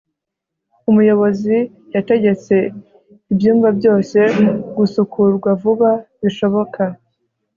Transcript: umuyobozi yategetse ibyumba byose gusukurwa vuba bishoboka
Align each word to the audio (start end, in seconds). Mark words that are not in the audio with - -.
umuyobozi 0.89 1.57
yategetse 1.95 2.55
ibyumba 3.31 3.67
byose 3.79 4.17
gusukurwa 4.77 5.49
vuba 5.61 5.91
bishoboka 6.21 6.81